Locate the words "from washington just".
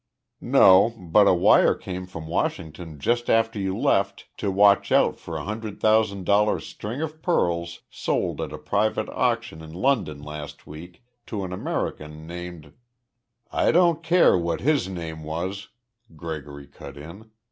2.07-3.29